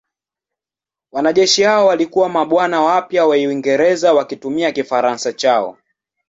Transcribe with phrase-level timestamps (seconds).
[1.11, 5.77] Wanajeshi hao walikuwa mabwana wapya wa Uingereza wakitumia Kifaransa chao.